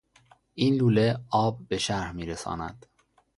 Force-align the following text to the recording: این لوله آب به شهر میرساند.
این 0.53 0.75
لوله 0.75 1.17
آب 1.31 1.67
به 1.67 1.77
شهر 1.77 2.11
میرساند. 2.11 2.85